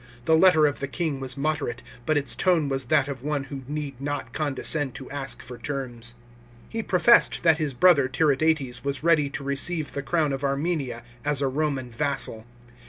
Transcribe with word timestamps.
The 0.25 0.35
letter 0.35 0.65
of 0.65 0.79
the 0.79 0.87
king 0.87 1.19
was 1.19 1.37
moderate, 1.37 1.83
but 2.07 2.17
its 2.17 2.33
tone 2.33 2.69
was 2.69 2.85
that 2.85 3.07
of 3.07 3.21
one 3.21 3.43
who 3.43 3.61
need 3.67 4.01
not 4.01 4.33
condescend 4.33 4.95
to 4.95 5.11
ask 5.11 5.43
for 5.43 5.59
terms. 5.59 6.15
He 6.69 6.81
pro 6.81 6.97
fessed 6.97 7.43
that 7.43 7.59
his 7.59 7.75
brother 7.75 8.07
Tiridates 8.09 8.83
was 8.83 9.03
ready 9.03 9.29
to 9.29 9.43
receive 9.43 9.91
the 9.91 10.01
crown 10.01 10.33
of 10.33 10.43
Armenia 10.43 11.03
as 11.23 11.39
a 11.39 11.47
Roman 11.47 11.91
vassal. 11.91 12.47